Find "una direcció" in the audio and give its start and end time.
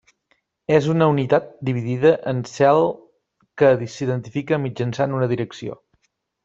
5.21-5.83